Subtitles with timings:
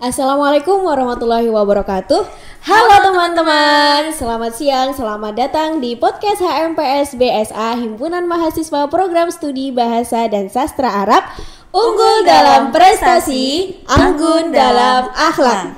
[0.00, 2.22] Assalamualaikum warahmatullahi wabarakatuh
[2.64, 10.24] Halo teman-teman Selamat siang, selamat datang di podcast HMPS BSA Himpunan Mahasiswa Program Studi Bahasa
[10.26, 11.22] dan Sastra Arab
[11.70, 15.76] Unggul dalam prestasi, anggun dalam akhlak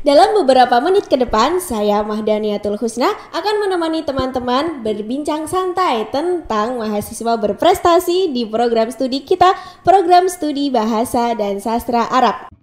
[0.00, 7.36] dalam beberapa menit ke depan, saya Mahdaniatul Husna akan menemani teman-teman berbincang santai tentang mahasiswa
[7.36, 9.52] berprestasi di program studi kita,
[9.84, 12.59] program studi Bahasa dan Sastra Arab.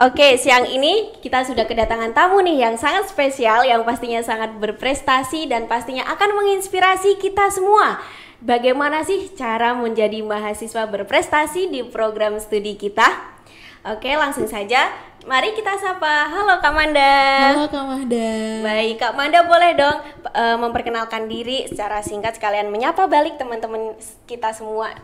[0.00, 5.44] Oke, siang ini kita sudah kedatangan tamu nih yang sangat spesial, yang pastinya sangat berprestasi
[5.44, 8.00] dan pastinya akan menginspirasi kita semua.
[8.40, 13.04] Bagaimana sih cara menjadi mahasiswa berprestasi di program studi kita?
[13.84, 14.88] Oke, langsung saja.
[15.28, 16.32] Mari kita sapa.
[16.32, 17.12] Halo Kak Manda.
[17.52, 18.28] Halo Kak Manda.
[18.64, 20.00] Baik, Kak Manda boleh dong
[20.32, 23.92] uh, memperkenalkan diri secara singkat sekalian menyapa balik teman-teman
[24.24, 24.96] kita semua.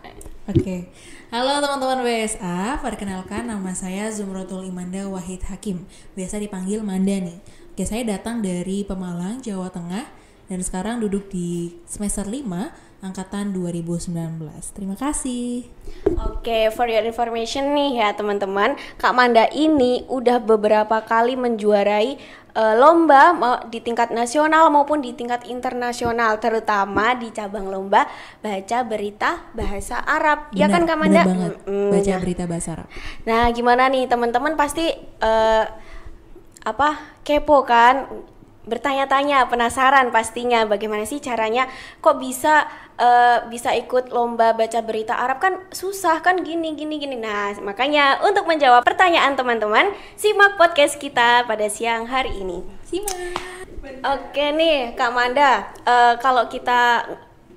[0.46, 0.86] Oke.
[1.34, 7.42] Halo teman-teman WSA, perkenalkan nama saya Zumrotul Imanda Wahid Hakim, biasa dipanggil Manda nih.
[7.74, 10.06] Oke, saya datang dari Pemalang, Jawa Tengah,
[10.46, 12.70] dan sekarang duduk di semester 5,
[13.02, 14.70] angkatan 2019.
[14.70, 15.66] Terima kasih.
[16.14, 22.22] Oke, for your information nih ya teman-teman, Kak Manda ini udah beberapa kali menjuarai
[22.56, 23.36] uh, lomba
[23.68, 28.08] di tingkat nasional maupun di tingkat internasional terutama di cabang lomba
[28.40, 30.50] baca berita bahasa Arab.
[30.50, 31.22] Benar, ya kan Kak Manda?
[31.28, 31.52] banget.
[31.68, 32.18] Mm, baca ya.
[32.18, 32.88] berita bahasa Arab.
[33.28, 34.08] Nah gimana nih?
[34.08, 34.88] Teman-teman pasti
[35.20, 35.64] uh,
[36.66, 36.88] apa
[37.22, 38.10] kepo kan
[38.66, 41.70] bertanya-tanya penasaran pastinya bagaimana sih caranya
[42.02, 42.66] kok bisa
[42.98, 45.38] uh, bisa ikut lomba baca berita Arab?
[45.38, 47.16] Kan susah kan gini gini gini.
[47.16, 52.66] Nah makanya untuk menjawab pertanyaan teman-teman simak podcast kita pada siang hari ini.
[52.82, 53.56] Simak.
[54.02, 57.06] Oke nih Kak Manda uh, kalau kita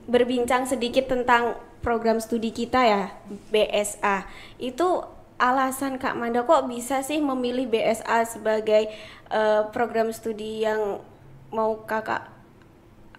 [0.06, 3.04] berbincang sedikit tentang program studi kita ya
[3.50, 4.30] BSA
[4.62, 5.02] itu
[5.40, 8.92] alasan Kak Manda kok bisa sih memilih BSA sebagai
[9.32, 11.00] uh, program studi yang
[11.50, 12.30] mau kakak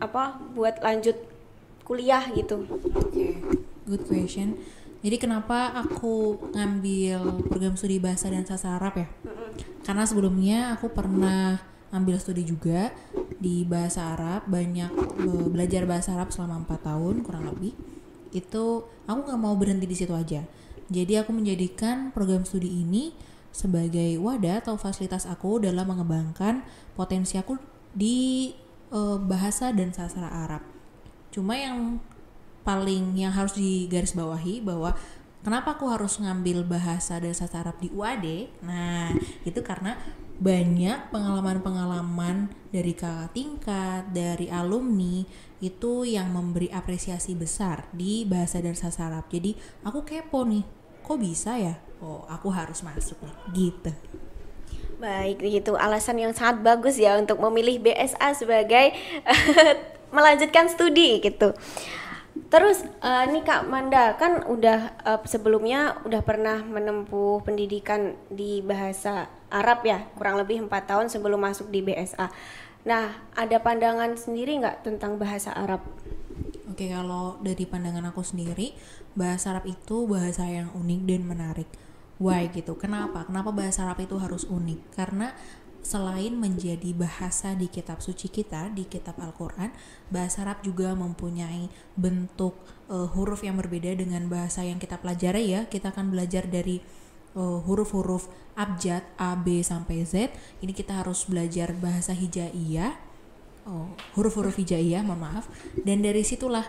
[0.01, 1.17] apa buat lanjut
[1.85, 2.65] kuliah gitu?
[2.95, 3.31] Oke, okay.
[3.85, 4.57] good question.
[5.01, 9.09] Jadi kenapa aku ngambil program studi bahasa dan sastra Arab ya?
[9.81, 11.57] Karena sebelumnya aku pernah
[11.91, 12.93] ambil studi juga
[13.41, 14.93] di bahasa Arab, banyak
[15.51, 17.73] belajar bahasa Arab selama 4 tahun kurang lebih.
[18.31, 20.45] Itu aku nggak mau berhenti di situ aja.
[20.91, 23.17] Jadi aku menjadikan program studi ini
[23.51, 26.63] sebagai wadah atau fasilitas aku dalam mengembangkan
[26.95, 27.59] potensi aku
[27.95, 28.53] di
[28.95, 30.63] uh, bahasa dan sastra Arab.
[31.31, 32.03] Cuma yang
[32.67, 34.95] paling yang harus digarisbawahi bahwa
[35.41, 38.27] kenapa aku harus ngambil bahasa dan sastra Arab di UAD?
[38.67, 39.15] Nah,
[39.47, 39.99] itu karena
[40.41, 45.21] banyak pengalaman-pengalaman dari kakak tingkat, dari alumni
[45.61, 49.29] itu yang memberi apresiasi besar di bahasa dan sastra Arab.
[49.29, 49.53] Jadi
[49.85, 50.65] aku kepo nih,
[51.05, 51.77] kok bisa ya?
[52.01, 53.93] oh aku harus masuk nih gitu
[55.01, 58.93] Baik, itu alasan yang sangat bagus ya untuk memilih BSA sebagai
[60.17, 61.57] melanjutkan studi gitu.
[62.53, 69.33] Terus uh, nih Kak Manda kan udah uh, sebelumnya udah pernah menempuh pendidikan di bahasa
[69.49, 72.29] Arab ya kurang lebih empat tahun sebelum masuk di BSA.
[72.85, 75.81] Nah ada pandangan sendiri nggak tentang bahasa Arab?
[76.69, 78.77] Oke kalau dari pandangan aku sendiri
[79.17, 81.69] bahasa Arab itu bahasa yang unik dan menarik
[82.21, 82.77] why gitu?
[82.77, 83.25] Kenapa?
[83.25, 84.81] Kenapa bahasa Arab itu harus unik?
[84.93, 85.33] Karena
[85.81, 89.73] selain menjadi bahasa di kitab suci kita di kitab Al-Qur'an
[90.13, 92.53] bahasa Arab juga mempunyai bentuk
[92.93, 95.65] uh, huruf yang berbeda dengan bahasa yang kita pelajari ya.
[95.73, 96.85] Kita akan belajar dari
[97.33, 98.29] uh, huruf-huruf
[98.61, 100.29] abjad A B sampai Z.
[100.61, 103.09] Ini kita harus belajar bahasa hijaiyah.
[103.65, 103.89] Oh,
[104.21, 105.49] huruf-huruf hijaiyah mohon maaf.
[105.81, 106.69] Dan dari situlah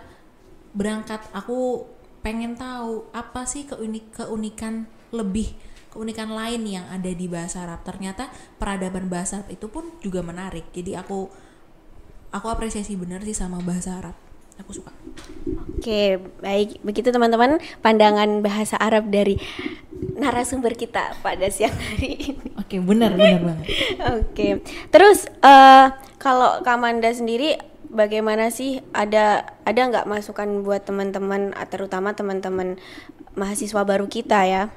[0.71, 1.83] berangkat aku
[2.23, 5.53] pengen tahu apa sih keunik keunikan lebih
[5.91, 7.83] keunikan lain yang ada di bahasa Arab.
[7.83, 10.71] Ternyata peradaban bahasa Arab itu pun juga menarik.
[10.71, 11.27] Jadi aku
[12.31, 14.15] aku apresiasi benar sih sama bahasa Arab.
[14.63, 14.91] Aku suka.
[15.77, 16.79] Oke, baik.
[16.83, 19.35] Begitu teman-teman pandangan bahasa Arab dari
[20.15, 22.47] narasumber kita pada siang hari ini.
[22.55, 23.67] Oke, benar benar banget.
[24.21, 24.47] Oke.
[24.93, 25.91] Terus uh,
[26.21, 27.57] kalau Kamanda sendiri
[27.91, 32.79] bagaimana sih ada ada nggak masukan buat teman-teman terutama teman-teman
[33.35, 34.71] mahasiswa baru kita ya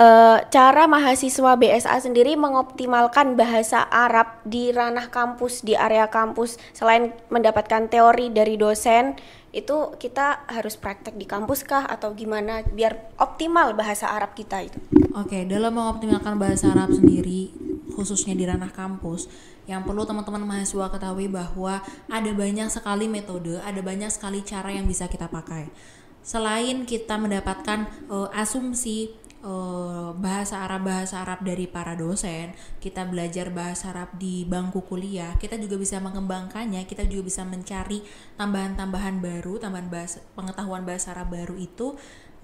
[0.00, 7.12] uh, cara mahasiswa BSA sendiri mengoptimalkan bahasa Arab di ranah kampus di area kampus selain
[7.32, 9.16] mendapatkan teori dari dosen
[9.56, 14.76] itu kita harus praktek di kampus kah atau gimana biar optimal bahasa Arab kita itu?
[15.16, 17.56] Oke, dalam mengoptimalkan bahasa Arab sendiri
[17.96, 19.32] khususnya di ranah kampus
[19.64, 21.80] yang perlu teman-teman mahasiswa ketahui bahwa
[22.12, 25.72] ada banyak sekali metode, ada banyak sekali cara yang bisa kita pakai.
[26.20, 29.16] Selain kita mendapatkan uh, asumsi
[29.46, 32.52] uh, bahasa Arab bahasa Arab dari para dosen,
[32.82, 38.02] kita belajar bahasa Arab di bangku kuliah, kita juga bisa mengembangkannya, kita juga bisa mencari
[38.34, 41.94] tambahan-tambahan baru, tambahan bahasa pengetahuan bahasa Arab baru itu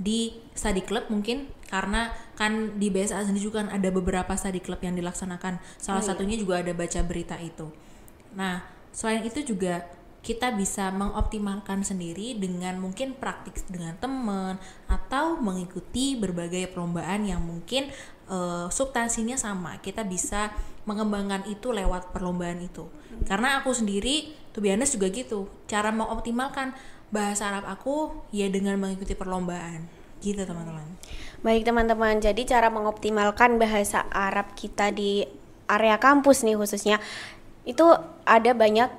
[0.00, 4.80] di study club mungkin karena kan di BSA sendiri juga kan ada beberapa study club
[4.80, 5.58] yang dilaksanakan.
[5.76, 6.08] Salah oh, iya.
[6.14, 7.68] satunya juga ada baca berita itu.
[8.32, 8.64] Nah,
[8.94, 9.84] selain itu juga
[10.22, 14.54] kita bisa mengoptimalkan sendiri dengan mungkin praktik dengan teman
[14.86, 17.90] atau mengikuti berbagai perlombaan yang mungkin
[18.30, 19.82] uh, substansinya sama.
[19.82, 20.54] Kita bisa
[20.86, 22.86] mengembangkan itu lewat perlombaan itu.
[23.26, 25.50] Karena aku sendiri tuh biasa juga gitu.
[25.66, 26.70] Cara mengoptimalkan
[27.10, 29.90] bahasa Arab aku ya dengan mengikuti perlombaan.
[30.22, 30.86] Gitu teman-teman.
[31.42, 32.22] Baik teman-teman.
[32.22, 35.26] Jadi cara mengoptimalkan bahasa Arab kita di
[35.66, 37.02] area kampus nih khususnya
[37.62, 37.86] itu
[38.26, 38.90] ada banyak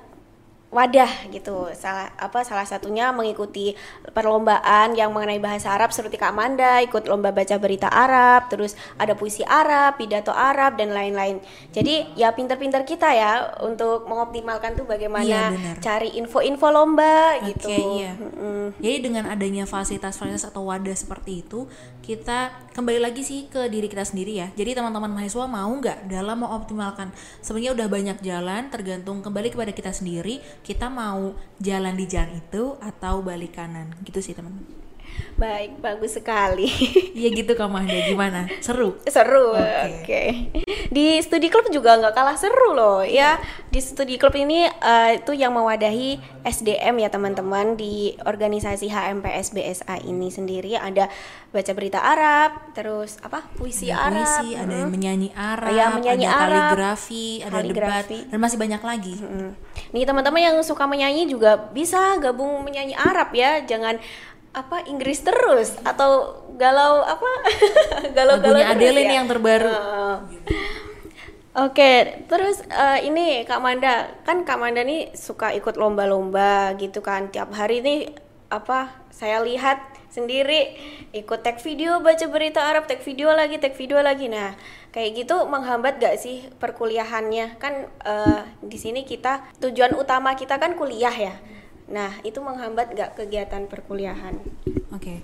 [0.74, 1.70] wadah gitu.
[1.78, 3.78] Salah apa salah satunya mengikuti
[4.10, 9.14] perlombaan yang mengenai bahasa Arab seperti Kak Amanda ikut lomba baca berita Arab terus ada
[9.14, 11.38] puisi Arab pidato Arab dan lain-lain.
[11.70, 17.68] Jadi ya pinter-pinter kita ya untuk mengoptimalkan tuh bagaimana iya, cari info-info lomba okay, gitu.
[18.00, 18.12] iya.
[18.18, 18.82] mm.
[18.82, 21.70] jadi dengan adanya fasilitas-fasilitas atau wadah seperti itu
[22.02, 24.48] kita kembali lagi sih ke diri kita sendiri ya.
[24.58, 27.14] Jadi teman-teman mahasiswa mau nggak dalam mengoptimalkan?
[27.40, 32.80] Sebenarnya udah banyak jalan tergantung kembali kepada kita sendiri kita mau jalan di jalan itu
[32.80, 33.92] atau balik kanan.
[34.02, 34.83] Gitu sih teman-teman
[35.34, 36.70] Baik, bagus sekali.
[37.14, 38.50] Iya gitu Kak Mahda, gimana?
[38.58, 38.98] Seru?
[39.06, 39.62] Seru, oke.
[39.62, 39.94] Okay.
[40.02, 40.28] Okay.
[40.90, 43.38] Di studi klub juga nggak kalah seru loh ya.
[43.70, 50.02] Di studi klub ini uh, itu yang mewadahi SDM ya teman-teman di organisasi HMPS BSA
[50.04, 51.06] ini sendiri ada
[51.54, 56.26] baca berita Arab, terus apa puisi ada Arab, puisi, ada yang menyanyi Arab, ya, menyanyi
[56.26, 58.18] ada Arab, kaligrafi, ada kaligrafi.
[58.18, 59.14] debat dan masih banyak lagi.
[59.22, 59.50] Hmm.
[59.94, 64.02] Nih teman-teman yang suka menyanyi juga bisa gabung menyanyi Arab ya, jangan
[64.54, 67.30] apa Inggris terus atau galau apa
[68.16, 69.16] galau galau Adeline ya?
[69.20, 70.22] yang terbaru uh,
[71.54, 76.98] Oke, okay, terus uh, ini Kak Manda, kan Kak Manda nih suka ikut lomba-lomba gitu
[76.98, 77.30] kan.
[77.30, 78.10] Tiap hari nih
[78.50, 79.78] apa saya lihat
[80.10, 80.74] sendiri
[81.14, 84.26] ikut tag video baca berita Arab, tag video lagi, tag video lagi.
[84.26, 84.58] Nah,
[84.90, 87.54] kayak gitu menghambat gak sih perkuliahannya?
[87.62, 91.38] Kan uh, di sini kita tujuan utama kita kan kuliah ya.
[91.88, 94.40] Nah, itu menghambat gak kegiatan perkuliahan?
[94.92, 95.00] Oke.
[95.00, 95.18] Okay.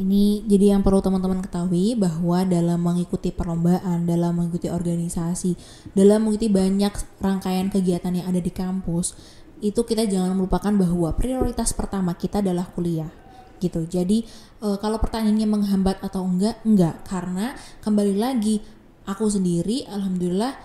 [0.00, 5.58] Ini jadi yang perlu teman-teman ketahui bahwa dalam mengikuti perlombaan, dalam mengikuti organisasi,
[5.92, 9.12] dalam mengikuti banyak rangkaian kegiatan yang ada di kampus,
[9.60, 13.12] itu kita jangan melupakan bahwa prioritas pertama kita adalah kuliah
[13.60, 13.84] gitu.
[13.84, 14.24] Jadi
[14.62, 17.52] e, kalau pertanyaannya menghambat atau enggak, enggak karena
[17.84, 18.64] kembali lagi
[19.04, 20.56] aku sendiri alhamdulillah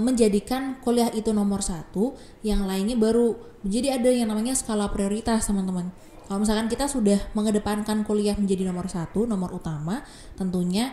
[0.00, 3.36] menjadikan kuliah itu nomor satu, yang lainnya baru.
[3.60, 5.92] Jadi ada yang namanya skala prioritas teman-teman.
[6.28, 10.04] Kalau misalkan kita sudah mengedepankan kuliah menjadi nomor satu, nomor utama,
[10.36, 10.92] tentunya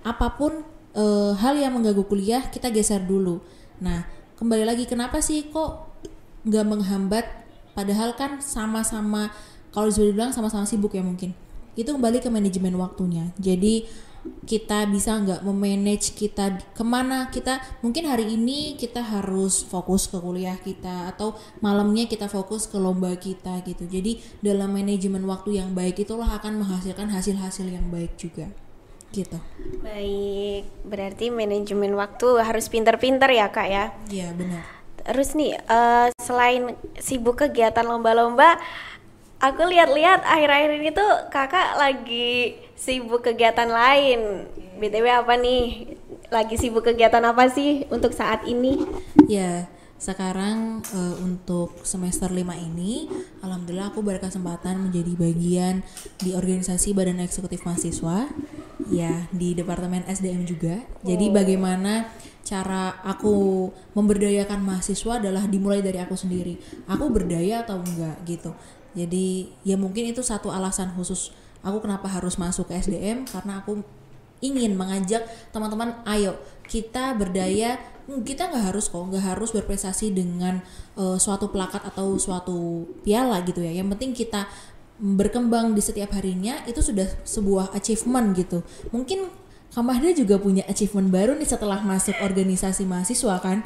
[0.00, 0.64] apa pun
[0.96, 1.04] e,
[1.36, 3.44] hal yang mengganggu kuliah kita geser dulu.
[3.84, 4.08] Nah,
[4.40, 5.92] kembali lagi kenapa sih kok
[6.48, 7.24] nggak menghambat?
[7.76, 9.32] Padahal kan sama-sama
[9.72, 11.32] kalau bisa dibilang sama-sama sibuk ya mungkin.
[11.78, 13.32] Itu kembali ke manajemen waktunya.
[13.40, 13.88] Jadi
[14.46, 20.14] kita bisa nggak memanage kita ke mana kita mungkin hari ini kita harus fokus ke
[20.18, 23.82] kuliah kita atau malamnya kita fokus ke lomba kita gitu.
[23.86, 28.46] Jadi dalam manajemen waktu yang baik itulah akan menghasilkan hasil-hasil yang baik juga.
[29.10, 29.36] Gitu.
[29.84, 30.64] Baik.
[30.86, 33.84] Berarti manajemen waktu harus pinter-pinter ya kak ya?
[34.08, 34.64] Iya benar.
[35.02, 38.56] Terus nih uh, selain sibuk kegiatan lomba-lomba
[39.42, 44.46] aku lihat-lihat akhir-akhir ini tuh kakak lagi sibuk kegiatan lain.
[44.78, 45.98] BTW apa nih?
[46.30, 48.78] Lagi sibuk kegiatan apa sih untuk saat ini?
[49.26, 49.66] Ya,
[49.98, 53.10] sekarang uh, untuk semester 5 ini
[53.42, 55.74] alhamdulillah aku berkesempatan menjadi bagian
[56.22, 58.30] di organisasi Badan Eksekutif Mahasiswa
[58.90, 60.80] ya di Departemen SDM juga.
[61.02, 61.32] Jadi oh.
[61.34, 62.06] bagaimana
[62.42, 66.58] cara aku memberdayakan mahasiswa adalah dimulai dari aku sendiri.
[66.90, 68.50] Aku berdaya atau enggak gitu
[68.92, 71.32] jadi ya mungkin itu satu alasan khusus.
[71.62, 73.80] Aku kenapa harus masuk ke SDM karena aku
[74.42, 75.22] ingin mengajak
[75.54, 77.78] teman-teman ayo kita berdaya.
[78.02, 80.58] Hmm, kita nggak harus kok nggak harus berprestasi dengan
[80.98, 83.70] uh, suatu plakat atau suatu piala gitu ya.
[83.70, 84.50] Yang penting kita
[84.98, 88.66] berkembang di setiap harinya itu sudah sebuah achievement gitu.
[88.90, 93.64] Mungkin Kamahda juga punya achievement baru nih setelah masuk organisasi mahasiswa kan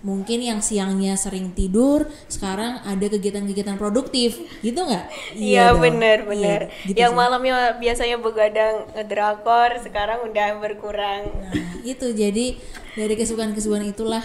[0.00, 5.06] mungkin yang siangnya sering tidur sekarang ada kegiatan-kegiatan produktif gitu nggak
[5.36, 5.84] Iya dong.
[5.84, 6.60] bener bener.
[6.72, 7.20] Iya, gitu yang sih.
[7.20, 11.28] malamnya biasanya begadang ngedrakor sekarang udah berkurang.
[11.28, 11.52] Nah,
[11.84, 12.56] itu jadi
[12.96, 14.24] dari kesibukan-kesibukan itulah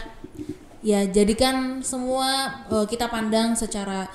[0.79, 4.07] ya jadikan semua eh, kita pandang secara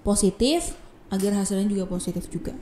[0.00, 0.72] positif
[1.12, 2.56] agar hasilnya juga positif juga.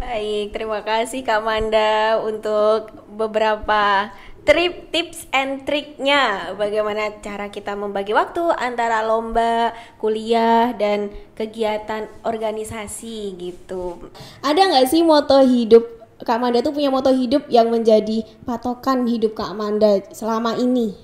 [0.00, 4.08] Baik, terima kasih Kak Manda untuk beberapa
[4.44, 13.34] trip tips and triknya bagaimana cara kita membagi waktu antara lomba, kuliah dan kegiatan organisasi
[13.40, 14.12] gitu.
[14.44, 15.84] Ada nggak sih moto hidup
[16.24, 20.94] Kak Manda tuh punya moto hidup yang menjadi patokan hidup Kak Manda selama ini?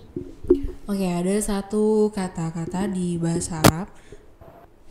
[0.86, 3.88] Oke, ada satu kata-kata di bahasa Arab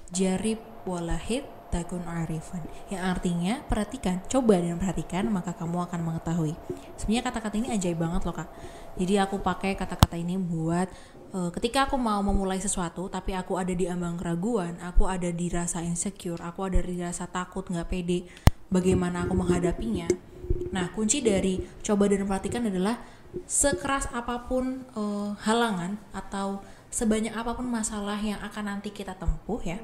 [0.10, 0.58] jarib
[0.90, 6.54] walahid takun arifan yang artinya perhatikan, coba dan perhatikan maka kamu akan mengetahui.
[6.98, 8.50] Sebenarnya kata-kata ini ajaib banget loh kak.
[8.98, 10.90] Jadi aku pakai kata-kata ini buat
[11.34, 15.48] eh, ketika aku mau memulai sesuatu tapi aku ada di ambang keraguan, aku ada di
[15.48, 18.26] rasa insecure, aku ada di rasa takut nggak pede,
[18.68, 20.10] bagaimana aku menghadapinya.
[20.74, 23.00] Nah kunci dari coba dan perhatikan adalah
[23.46, 29.62] sekeras apa pun eh, halangan atau sebanyak apa pun masalah yang akan nanti kita tempuh
[29.62, 29.78] ya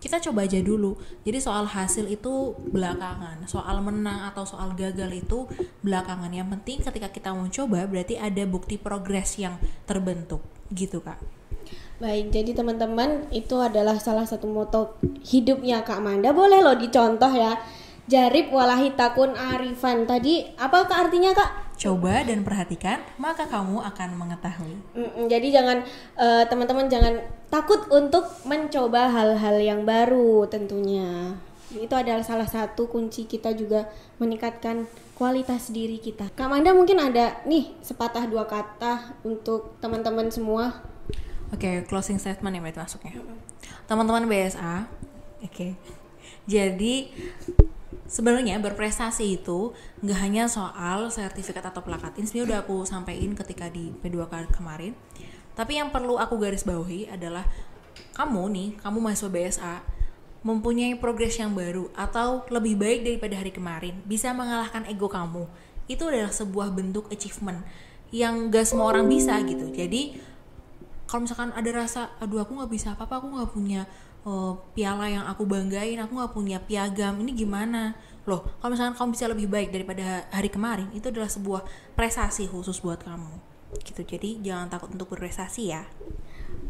[0.00, 5.46] kita coba aja dulu jadi soal hasil itu belakangan soal menang atau soal gagal itu
[5.84, 10.40] belakangan yang penting ketika kita mau coba berarti ada bukti progres yang terbentuk
[10.74, 11.20] gitu kak
[12.00, 16.32] Baik, jadi teman-teman itu adalah salah satu moto hidupnya Kak Manda.
[16.32, 17.60] Boleh loh dicontoh ya.
[18.08, 20.08] Jarib walahi takun arifan.
[20.08, 21.50] Tadi apa artinya Kak?
[21.80, 25.80] Coba dan perhatikan maka kamu akan mengetahui Mm-mm, jadi jangan
[26.20, 31.34] eh, teman-teman jangan takut untuk mencoba hal-hal yang baru tentunya.
[31.70, 33.90] Itu adalah salah satu kunci kita juga
[34.22, 34.86] meningkatkan
[35.18, 36.30] kualitas diri kita.
[36.34, 40.82] Kak Manda mungkin ada nih sepatah dua kata untuk teman-teman semua.
[41.50, 43.12] Oke, closing statement ya berarti masuknya.
[43.90, 44.86] Teman-teman BSA,
[45.42, 45.74] oke.
[46.46, 47.10] Jadi
[48.10, 49.70] sebenarnya berprestasi itu
[50.02, 52.18] nggak hanya soal sertifikat atau plakat.
[52.18, 54.98] Ini sebenarnya udah aku sampaikan ketika di P2K kemarin.
[55.54, 57.46] Tapi yang perlu aku garis bawahi adalah
[58.18, 59.74] kamu nih, kamu mahasiswa BSA
[60.40, 65.46] mempunyai progres yang baru atau lebih baik daripada hari kemarin, bisa mengalahkan ego kamu.
[65.86, 67.62] Itu adalah sebuah bentuk achievement
[68.10, 69.70] yang gak semua orang bisa gitu.
[69.70, 70.18] Jadi
[71.06, 73.82] kalau misalkan ada rasa aduh aku nggak bisa apa-apa aku nggak punya
[74.26, 77.96] eh, piala yang aku banggain aku nggak punya piagam ini gimana?
[78.28, 81.62] Loh kalau misalkan kamu bisa lebih baik daripada hari kemarin itu adalah sebuah
[81.96, 83.40] prestasi khusus buat kamu.
[83.80, 85.86] Gitu jadi jangan takut untuk berprestasi ya.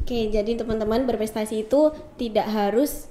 [0.01, 3.07] Oke, jadi teman-teman berprestasi itu tidak harus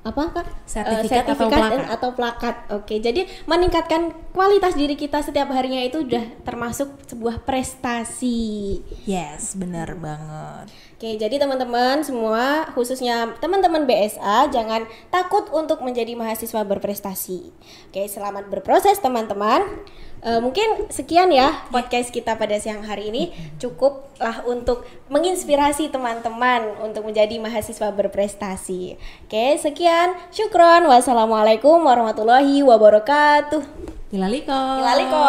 [0.00, 0.46] apa kak?
[0.64, 1.80] Sertifikat Eh, atau dan- plakat.
[1.90, 2.56] atau plakat.
[2.72, 8.80] Oke, jadi meningkatkan kualitas diri kita setiap harinya itu udah termasuk sebuah prestasi.
[9.02, 16.60] yes benar banget Oke, jadi teman-teman semua, khususnya teman-teman BSA, jangan takut untuk menjadi mahasiswa
[16.60, 17.48] berprestasi.
[17.88, 19.64] Oke, selamat berproses teman-teman.
[20.20, 23.32] Eh, mungkin sekian ya podcast kita pada siang hari ini.
[23.56, 29.00] Cukuplah untuk menginspirasi teman-teman untuk menjadi mahasiswa berprestasi.
[29.24, 30.12] Oke, sekian.
[30.28, 30.84] Syukron.
[30.92, 33.64] Wassalamualaikum warahmatullahi wabarakatuh.
[34.12, 35.24] Ilaliko Ilaliko.